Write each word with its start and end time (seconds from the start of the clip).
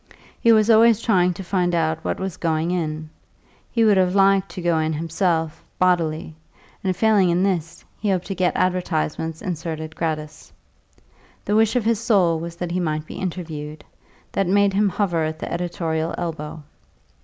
He 0.39 0.51
was 0.51 0.67
always 0.71 0.99
trying 0.99 1.35
to 1.35 1.43
find 1.43 1.75
out 1.75 2.03
what 2.03 2.19
was 2.19 2.35
"going 2.37 2.71
in"; 2.71 3.11
he 3.71 3.85
would 3.85 3.97
have 3.97 4.15
liked 4.15 4.49
to 4.49 4.59
go 4.63 4.79
in 4.79 4.93
himself, 4.93 5.63
bodily, 5.77 6.35
and, 6.83 6.95
failing 6.95 7.29
in 7.29 7.43
this, 7.43 7.85
he 7.99 8.09
hoped 8.09 8.25
to 8.25 8.33
get 8.33 8.55
advertisements 8.55 9.43
inserted 9.43 9.95
gratis. 9.95 10.51
The 11.45 11.55
wish 11.55 11.75
of 11.75 11.85
his 11.85 11.99
soul 11.99 12.39
was 12.39 12.55
that 12.55 12.71
he 12.71 12.79
might 12.79 13.05
be 13.05 13.17
interviewed; 13.17 13.83
that 14.31 14.47
made 14.47 14.73
him 14.73 14.89
hover 14.89 15.23
at 15.23 15.37
the 15.37 15.53
editorial 15.53 16.15
elbow. 16.17 16.63